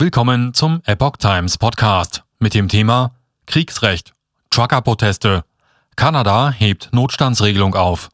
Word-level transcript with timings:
Willkommen 0.00 0.54
zum 0.54 0.80
Epoch 0.86 1.18
Times 1.18 1.58
Podcast 1.58 2.24
mit 2.38 2.54
dem 2.54 2.68
Thema 2.68 3.10
Kriegsrecht, 3.44 4.14
Trucker-Proteste. 4.48 5.44
Kanada 5.94 6.50
hebt 6.50 6.88
Notstandsregelung 6.94 7.74
auf. 7.74 8.08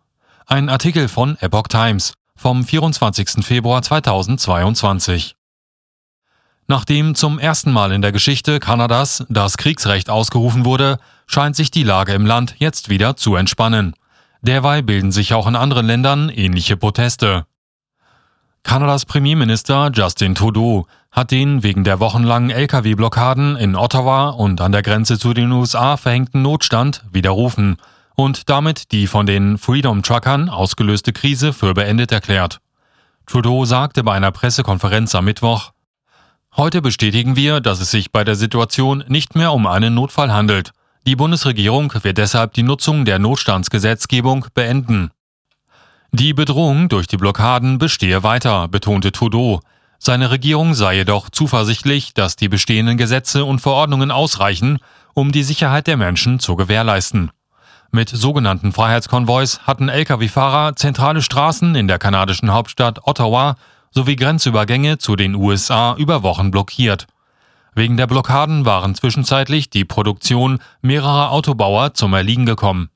Ein 0.47 0.69
Artikel 0.69 1.07
von 1.07 1.39
Epoch 1.39 1.69
Times 1.69 2.15
vom 2.35 2.65
24. 2.65 3.47
Februar 3.47 3.83
2022. 3.83 5.37
Nachdem 6.67 7.15
zum 7.15 7.39
ersten 7.39 7.71
Mal 7.71 7.93
in 7.93 8.03
der 8.03 8.11
Geschichte 8.11 8.59
Kanadas 8.59 9.25
das 9.29 9.57
Kriegsrecht 9.57 10.11
ausgerufen 10.11 10.65
wurde, 10.65 10.99
scheint 11.29 11.55
sich 11.55 11.71
die 11.71 11.85
Lage 11.85 12.15
im 12.15 12.27
Land 12.27 12.57
jetzt 12.59 12.89
wieder 12.89 13.17
zu 13.17 13.37
entspannen. 13.37 13.95
Derweil 14.43 14.83
bilden 14.83 15.13
sich 15.13 15.35
auch 15.35 15.47
in 15.47 15.55
anderen 15.55 15.87
Ländern 15.87 16.31
ähnliche 16.31 16.77
Proteste. 16.77 17.47
Kanadas 18.67 19.07
Premierminister 19.07 19.93
Justin 19.95 20.35
Trudeau 20.35 20.89
hat 21.13 21.31
den 21.31 21.63
wegen 21.63 21.85
der 21.85 22.01
wochenlangen 22.01 22.51
Lkw-Blockaden 22.51 23.55
in 23.55 23.77
Ottawa 23.77 24.31
und 24.31 24.61
an 24.61 24.73
der 24.73 24.83
Grenze 24.83 25.21
zu 25.21 25.33
den 25.35 25.53
USA 25.53 25.97
verhängten 25.97 26.43
Notstand 26.43 27.05
widerrufen 27.13 27.77
und 28.17 28.51
damit 28.51 28.91
die 28.91 29.07
von 29.07 29.25
den 29.25 29.57
Freedom 29.57 30.03
Truckern 30.03 30.49
ausgelöste 30.49 31.13
Krise 31.13 31.53
für 31.53 31.75
beendet 31.75 32.11
erklärt. 32.11 32.59
Trudeau 33.27 33.65
sagte 33.67 34.03
bei 34.03 34.15
einer 34.15 34.33
Pressekonferenz 34.33 35.15
am 35.15 35.27
Mittwoch, 35.27 35.71
Heute 36.57 36.83
bestätigen 36.83 37.37
wir, 37.37 37.61
dass 37.61 37.81
es 37.81 37.93
sich 37.93 38.11
bei 38.11 38.25
der 38.25 38.35
Situation 38.35 39.05
nicht 39.07 39.37
mehr 39.37 39.53
um 39.53 39.69
einen 39.69 39.95
Notfall 39.95 40.33
handelt. 40.33 40.73
Die 41.07 41.15
Bundesregierung 41.15 41.93
wird 42.03 42.19
deshalb 42.19 42.55
die 42.55 42.65
Nutzung 42.65 43.05
der 43.05 43.21
Notstandsgesetzgebung 43.21 44.47
beenden. 44.55 45.13
Die 46.19 46.33
Bedrohung 46.33 46.89
durch 46.89 47.07
die 47.07 47.19
Blockaden 47.19 47.77
bestehe 47.77 48.23
weiter, 48.23 48.69
betonte 48.69 49.13
Trudeau. 49.13 49.61
Seine 49.99 50.31
Regierung 50.31 50.73
sei 50.73 50.95
jedoch 50.95 51.29
zuversichtlich, 51.29 52.15
dass 52.15 52.37
die 52.37 52.49
bestehenden 52.49 52.97
Gesetze 52.97 53.45
und 53.45 53.59
Verordnungen 53.59 54.11
ausreichen, 54.11 54.79
um 55.13 55.31
die 55.31 55.43
Sicherheit 55.43 55.87
der 55.87 55.99
Menschen 55.99 56.41
zu 56.41 56.57
gewährleisten. 56.57 57.33
Mit 57.91 58.09
sogenannten 58.09 58.73
Freiheitskonvois 58.73 59.59
hatten 59.67 59.91
Lkw-Fahrer 59.91 60.75
zentrale 60.75 61.21
Straßen 61.21 61.75
in 61.75 61.87
der 61.87 61.99
kanadischen 61.99 62.51
Hauptstadt 62.51 63.01
Ottawa 63.07 63.57
sowie 63.91 64.17
Grenzübergänge 64.17 64.97
zu 64.97 65.17
den 65.17 65.35
USA 65.35 65.97
über 65.99 66.23
Wochen 66.23 66.51
blockiert. 66.51 67.07
Wegen 67.75 67.99
der 67.99 68.07
Blockaden 68.07 68.65
waren 68.65 68.95
zwischenzeitlich 68.95 69.69
die 69.69 69.85
Produktion 69.85 70.61
mehrerer 70.81 71.31
Autobauer 71.31 71.93
zum 71.93 72.15
Erliegen 72.15 72.47
gekommen. 72.47 72.89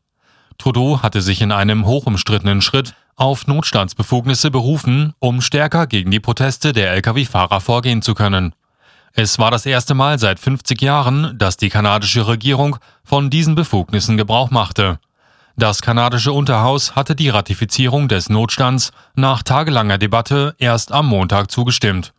Trudeau 0.56 1.02
hatte 1.02 1.20
sich 1.20 1.42
in 1.42 1.52
einem 1.52 1.84
hochumstrittenen 1.84 2.62
Schritt 2.62 2.94
auf 3.20 3.46
Notstandsbefugnisse 3.46 4.50
berufen, 4.50 5.12
um 5.18 5.42
stärker 5.42 5.86
gegen 5.86 6.10
die 6.10 6.20
Proteste 6.20 6.72
der 6.72 6.92
Lkw-Fahrer 6.92 7.60
vorgehen 7.60 8.00
zu 8.00 8.14
können. 8.14 8.54
Es 9.12 9.38
war 9.38 9.50
das 9.50 9.66
erste 9.66 9.92
Mal 9.94 10.18
seit 10.18 10.40
50 10.40 10.80
Jahren, 10.80 11.36
dass 11.36 11.58
die 11.58 11.68
kanadische 11.68 12.26
Regierung 12.26 12.78
von 13.04 13.28
diesen 13.28 13.54
Befugnissen 13.54 14.16
Gebrauch 14.16 14.50
machte. 14.50 14.98
Das 15.56 15.82
kanadische 15.82 16.32
Unterhaus 16.32 16.96
hatte 16.96 17.14
die 17.14 17.28
Ratifizierung 17.28 18.08
des 18.08 18.30
Notstands 18.30 18.92
nach 19.14 19.42
tagelanger 19.42 19.98
Debatte 19.98 20.54
erst 20.58 20.90
am 20.90 21.06
Montag 21.06 21.50
zugestimmt. 21.50 22.14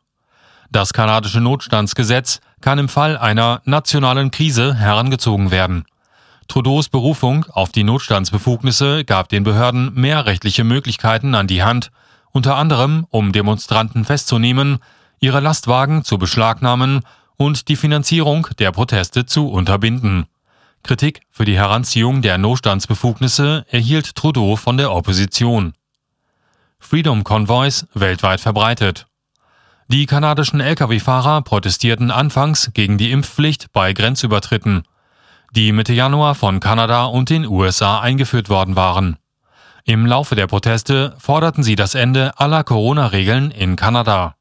Das 0.70 0.94
kanadische 0.94 1.42
Notstandsgesetz 1.42 2.42
kann 2.62 2.78
im 2.78 2.90
Fall 2.90 3.18
einer 3.18 3.62
nationalen 3.66 4.30
Krise 4.30 4.76
herangezogen 4.76 5.50
werden. 5.50 5.86
Trudeaus 6.52 6.90
Berufung 6.90 7.46
auf 7.46 7.72
die 7.72 7.86
Notstandsbefugnisse 7.86 9.06
gab 9.06 9.30
den 9.30 9.46
Behörden 9.46 9.94
mehr 9.94 10.26
rechtliche 10.26 10.66
Möglichkeiten 10.66 11.34
an 11.34 11.48
die 11.48 11.64
Hand, 11.64 11.92
unter 12.34 12.58
anderem 12.58 13.08
um 13.10 13.32
Demonstranten 13.32 14.04
festzunehmen, 14.04 14.80
ihre 15.22 15.40
Lastwagen 15.40 16.04
zu 16.04 16.18
beschlagnahmen 16.18 17.06
und 17.38 17.70
die 17.70 17.78
Finanzierung 17.78 18.50
der 18.60 18.74
Proteste 18.74 19.26
zu 19.26 19.48
unterbinden. 19.48 20.26
Kritik 20.84 21.22
für 21.30 21.46
die 21.46 21.56
Heranziehung 21.56 22.22
der 22.22 22.38
Notstandsbefugnisse 22.38 23.66
erhielt 23.70 24.14
Trudeau 24.18 24.58
von 24.58 24.76
der 24.76 24.92
Opposition. 24.92 25.72
Freedom 26.80 27.24
Convoys 27.24 27.88
weltweit 27.94 28.42
verbreitet. 28.42 29.06
Die 29.88 30.06
kanadischen 30.06 30.60
Lkw-Fahrer 30.60 31.44
protestierten 31.44 32.12
anfangs 32.12 32.72
gegen 32.74 32.98
die 32.98 33.14
Impfpflicht 33.14 33.72
bei 33.72 33.94
Grenzübertritten 33.94 34.84
die 35.52 35.74
Mitte 35.74 35.92
Januar 35.92 36.36
von 36.36 36.62
Kanada 36.62 37.06
und 37.06 37.30
den 37.30 37.46
USA 37.46 38.00
eingeführt 38.00 38.48
worden 38.48 38.78
waren. 38.78 39.18
Im 39.84 40.06
Laufe 40.06 40.36
der 40.36 40.48
Proteste 40.48 41.14
forderten 41.20 41.62
sie 41.62 41.76
das 41.76 41.94
Ende 41.94 42.32
aller 42.38 42.64
Corona-Regeln 42.64 43.52
in 43.52 43.76
Kanada. 43.76 44.36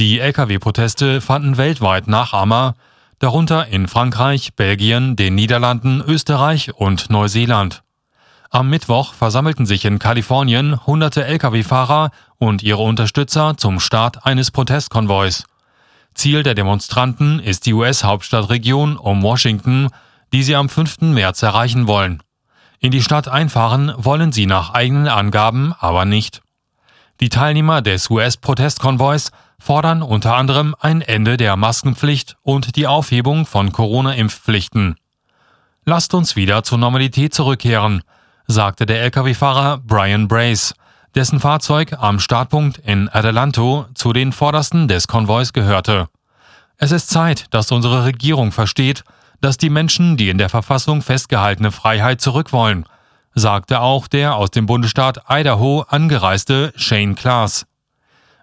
Die 0.00 0.18
Lkw-Proteste 0.18 1.20
fanden 1.20 1.56
weltweit 1.56 2.08
Nachahmer, 2.08 2.74
darunter 3.20 3.68
in 3.68 3.86
Frankreich, 3.86 4.54
Belgien, 4.56 5.14
den 5.14 5.36
Niederlanden, 5.36 6.02
Österreich 6.04 6.74
und 6.74 7.10
Neuseeland. 7.10 7.82
Am 8.50 8.68
Mittwoch 8.68 9.14
versammelten 9.14 9.66
sich 9.66 9.84
in 9.84 10.00
Kalifornien 10.00 10.84
hunderte 10.84 11.24
Lkw-Fahrer 11.26 12.10
und 12.38 12.64
ihre 12.64 12.82
Unterstützer 12.82 13.56
zum 13.56 13.78
Start 13.78 14.26
eines 14.26 14.50
Protestkonvois. 14.50 15.44
Ziel 16.14 16.42
der 16.42 16.54
Demonstranten 16.54 17.38
ist 17.38 17.66
die 17.66 17.74
US-Hauptstadtregion 17.74 18.96
um 18.96 19.22
Washington, 19.22 19.90
die 20.32 20.42
sie 20.42 20.56
am 20.56 20.68
5. 20.68 21.00
März 21.00 21.42
erreichen 21.42 21.86
wollen. 21.86 22.22
In 22.78 22.90
die 22.90 23.02
Stadt 23.02 23.28
einfahren 23.28 23.92
wollen 23.96 24.32
sie 24.32 24.46
nach 24.46 24.72
eigenen 24.72 25.08
Angaben 25.08 25.74
aber 25.78 26.04
nicht. 26.04 26.42
Die 27.20 27.28
Teilnehmer 27.28 27.82
des 27.82 28.08
US-Protestkonvois 28.08 29.30
fordern 29.58 30.02
unter 30.02 30.34
anderem 30.34 30.74
ein 30.80 31.02
Ende 31.02 31.36
der 31.36 31.56
Maskenpflicht 31.56 32.36
und 32.42 32.76
die 32.76 32.86
Aufhebung 32.86 33.44
von 33.44 33.72
Corona-Impfpflichten. 33.72 34.96
Lasst 35.84 36.14
uns 36.14 36.36
wieder 36.36 36.62
zur 36.62 36.78
Normalität 36.78 37.34
zurückkehren, 37.34 38.02
sagte 38.46 38.86
der 38.86 39.02
Lkw-Fahrer 39.02 39.78
Brian 39.78 40.28
Brace, 40.28 40.74
dessen 41.14 41.40
Fahrzeug 41.40 41.94
am 41.98 42.20
Startpunkt 42.20 42.78
in 42.78 43.08
Adelanto 43.08 43.86
zu 43.94 44.12
den 44.12 44.32
Vordersten 44.32 44.88
des 44.88 45.08
Konvois 45.08 45.52
gehörte. 45.52 46.08
Es 46.76 46.92
ist 46.92 47.10
Zeit, 47.10 47.46
dass 47.50 47.72
unsere 47.72 48.04
Regierung 48.04 48.52
versteht, 48.52 49.04
dass 49.40 49.56
die 49.56 49.70
Menschen 49.70 50.16
die 50.16 50.28
in 50.28 50.38
der 50.38 50.48
Verfassung 50.48 51.02
festgehaltene 51.02 51.72
Freiheit 51.72 52.20
zurück 52.20 52.52
wollen, 52.52 52.84
sagte 53.34 53.80
auch 53.80 54.08
der 54.08 54.36
aus 54.36 54.50
dem 54.50 54.66
Bundesstaat 54.66 55.22
Idaho 55.28 55.84
angereiste 55.88 56.72
Shane 56.76 57.14
Klaas. 57.14 57.66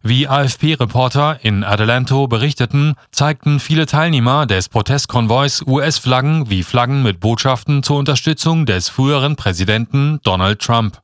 Wie 0.04 0.28
AFP-Reporter 0.28 1.40
in 1.42 1.64
Adelanto 1.64 2.28
berichteten, 2.28 2.94
zeigten 3.12 3.60
viele 3.60 3.88
Teilnehmer 3.88 4.46
des 4.46 4.70
Protestkonvois 4.70 5.64
US-Flaggen 5.66 6.50
wie 6.50 6.64
Flaggen 6.64 7.04
mit 7.04 7.20
Botschaften 7.20 7.84
zur 7.84 7.98
Unterstützung 7.98 8.66
des 8.66 8.90
früheren 8.90 9.36
Präsidenten 9.36 10.20
Donald 10.24 10.62
Trump. 10.62 11.02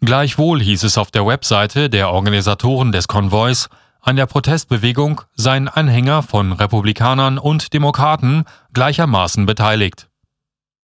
Gleichwohl 0.00 0.60
hieß 0.60 0.84
es 0.84 0.98
auf 0.98 1.10
der 1.10 1.26
Webseite 1.26 1.90
der 1.90 2.10
Organisatoren 2.10 2.92
des 2.92 3.08
Konvois, 3.08 3.68
an 4.00 4.16
der 4.16 4.26
Protestbewegung 4.26 5.22
seien 5.34 5.68
Anhänger 5.68 6.22
von 6.22 6.52
Republikanern 6.52 7.38
und 7.38 7.72
Demokraten 7.72 8.44
gleichermaßen 8.72 9.46
beteiligt. 9.46 10.08